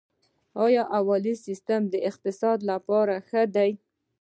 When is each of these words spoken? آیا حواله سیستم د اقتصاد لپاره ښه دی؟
آیا 0.65 0.83
حواله 0.95 1.33
سیستم 1.45 1.81
د 1.93 1.95
اقتصاد 2.09 2.59
لپاره 2.71 3.15
ښه 3.27 3.41
دی؟ 3.55 3.71